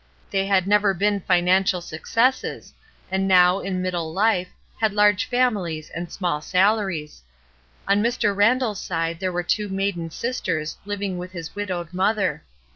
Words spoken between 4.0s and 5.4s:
life, had large